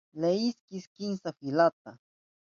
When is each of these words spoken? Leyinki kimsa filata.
Leyinki 0.21 0.77
kimsa 0.95 1.29
filata. 1.37 1.91